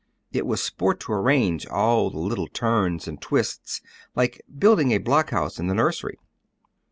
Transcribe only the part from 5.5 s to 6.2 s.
in the nursery."